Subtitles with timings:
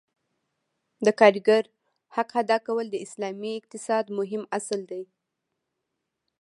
[1.05, 1.63] د کارګر
[2.15, 5.03] حق ادا کول د اسلامي اقتصاد مهم اصل دی.